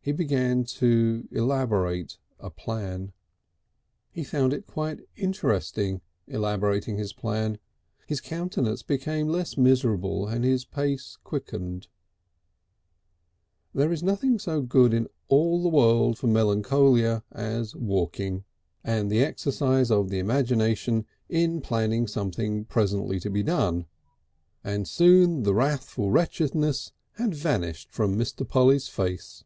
[0.00, 3.12] He began to elaborate a plan.
[4.10, 7.58] He found it quite interesting elaborating his plan.
[8.06, 11.88] His countenance became less miserable and his pace quickened.
[13.74, 18.44] There is nothing so good in all the world for melancholia as walking,
[18.82, 23.84] and the exercise of the imagination in planning something presently to be done,
[24.64, 28.48] and soon the wrathful wretchedness had vanished from Mr.
[28.48, 29.44] Polly's face.